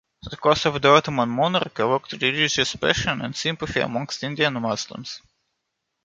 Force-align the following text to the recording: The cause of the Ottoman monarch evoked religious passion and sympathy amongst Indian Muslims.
The 0.23 0.35
cause 0.35 0.65
of 0.65 0.81
the 0.81 0.89
Ottoman 0.89 1.29
monarch 1.29 1.79
evoked 1.79 2.13
religious 2.13 2.75
passion 2.75 3.21
and 3.21 3.35
sympathy 3.35 3.81
amongst 3.81 4.23
Indian 4.23 4.53
Muslims. 4.55 5.21